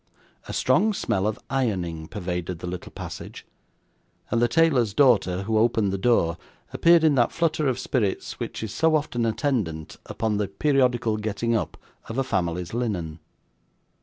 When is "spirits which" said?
7.77-8.63